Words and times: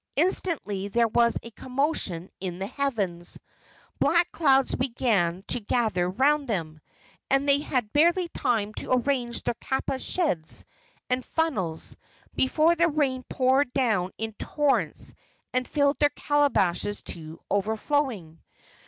Instantly 0.15 0.87
there 0.87 1.07
was 1.07 1.37
a 1.43 1.51
commotion 1.51 2.31
in 2.39 2.57
the 2.57 2.65
heavens. 2.65 3.39
Black 3.99 4.31
clouds 4.31 4.73
began 4.73 5.43
to 5.49 5.59
gather 5.59 6.07
around 6.07 6.47
them, 6.47 6.81
and 7.29 7.47
they 7.47 7.59
had 7.59 7.93
barely 7.93 8.27
time 8.29 8.73
to 8.73 8.91
arrange 8.93 9.43
their 9.43 9.53
kapa 9.61 9.99
sheds 9.99 10.65
and 11.11 11.23
funnels 11.23 11.95
before 12.33 12.73
the 12.75 12.87
rain 12.89 13.21
poured 13.29 13.71
down 13.73 14.09
in 14.17 14.33
torrents 14.39 15.13
and 15.53 15.67
filled 15.67 15.99
their 15.99 16.09
calabashes 16.09 17.03
to 17.03 17.39
overflowing. 17.51 18.39